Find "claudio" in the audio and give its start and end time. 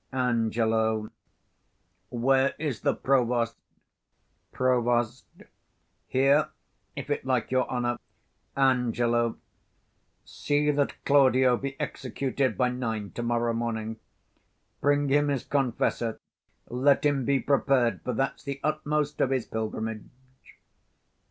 11.05-11.55